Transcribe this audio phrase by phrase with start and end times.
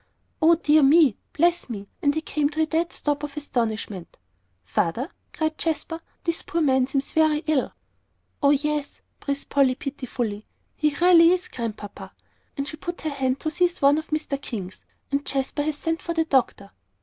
[0.41, 4.17] O dear me bless me!" And he came to a dead stop of astonishment.
[4.63, 7.71] "Father," cried Jasper, "this poor man seems very ill."
[8.41, 12.13] "Oh, yes," breathed Polly, pitifully, "he really is, Grandpapa."
[12.57, 14.41] And she put out her hand to seize one of Mr.
[14.41, 14.85] King's.
[15.11, 16.71] "And Jasper has sent for the doctor."